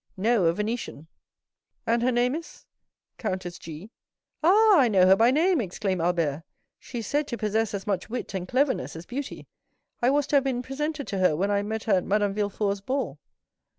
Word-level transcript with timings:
"No; 0.17 0.45
a 0.47 0.53
Venetian." 0.53 1.05
"And 1.85 2.01
her 2.01 2.11
name 2.11 2.33
is——" 2.33 2.65
"Countess 3.19 3.59
G——." 3.59 3.91
"Ah, 4.41 4.79
I 4.79 4.87
know 4.87 5.05
her 5.05 5.15
by 5.15 5.29
name!" 5.29 5.61
exclaimed 5.61 6.01
Albert; 6.01 6.41
"she 6.79 6.97
is 6.97 7.05
said 7.05 7.27
to 7.27 7.37
possess 7.37 7.75
as 7.75 7.85
much 7.85 8.09
wit 8.09 8.33
and 8.33 8.47
cleverness 8.47 8.95
as 8.95 9.05
beauty. 9.05 9.45
I 10.01 10.09
was 10.09 10.25
to 10.27 10.37
have 10.37 10.43
been 10.43 10.63
presented 10.63 11.05
to 11.09 11.19
her 11.19 11.35
when 11.35 11.51
I 11.51 11.61
met 11.61 11.83
her 11.83 11.93
at 11.93 12.03
Madame 12.03 12.33
Villefort's 12.33 12.81
ball." 12.81 13.19